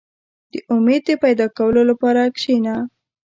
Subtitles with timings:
[0.51, 2.75] •د امید د پیدا کولو لپاره کښېنه.